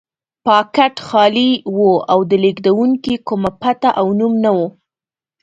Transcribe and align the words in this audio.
پاکټ 0.45 0.95
خالي 1.07 1.51
و 1.75 1.79
او 2.11 2.19
د 2.29 2.31
لېږونکي 2.43 3.13
کومه 3.27 3.51
پته 3.61 3.89
او 3.99 4.07
نوم 4.19 4.33
نه 4.43 4.51
و. 4.57 4.59